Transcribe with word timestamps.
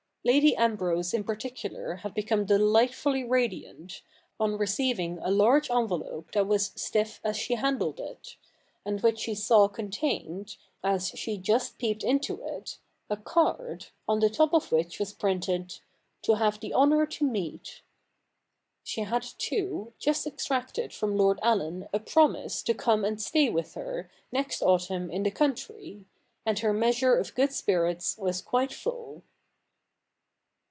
Lady 0.23 0.55
Ambrose 0.55 1.15
in 1.15 1.23
particular 1.23 1.95
had 1.95 2.13
become 2.13 2.45
delightfully 2.45 3.23
radiant, 3.23 4.03
on 4.39 4.55
receiving 4.55 5.17
a 5.17 5.31
large 5.31 5.67
envelope 5.71 6.31
that 6.33 6.45
was 6.45 6.73
stiff 6.75 7.19
as 7.23 7.35
she 7.35 7.55
handled 7.55 7.99
it: 7.99 8.35
and 8.85 9.01
which 9.01 9.17
she 9.17 9.33
saw 9.33 9.67
contained, 9.67 10.57
as 10.83 11.07
she 11.15 11.39
just 11.39 11.75
peeped 11.79 12.03
into 12.03 12.39
it, 12.45 12.77
a 13.09 13.17
card, 13.17 13.87
on 14.07 14.19
the 14.19 14.29
top 14.29 14.53
of 14.53 14.71
which 14.71 14.99
was 14.99 15.11
printed,' 15.11 15.79
To 16.25 16.35
have 16.35 16.59
the 16.59 16.71
honour 16.71 17.07
to 17.07 17.25
meet 17.25 17.81
—.'She 18.83 19.01
had, 19.01 19.23
too, 19.23 19.91
just 19.97 20.27
extracted 20.27 20.93
from 20.93 21.17
Lord 21.17 21.39
Allen 21.41 21.87
a 21.91 21.99
promise 21.99 22.61
to 22.61 22.75
come 22.75 23.03
and 23.03 23.19
stay 23.19 23.49
with 23.49 23.73
her, 23.73 24.07
next 24.31 24.61
autumn, 24.61 25.09
in 25.09 25.23
the 25.23 25.31
country: 25.31 26.05
and 26.45 26.59
her 26.59 26.73
measure 26.73 27.15
of 27.15 27.33
good 27.33 27.51
spirits 27.51 28.19
was 28.19 28.39
quite 28.39 28.71
full. 28.71 29.23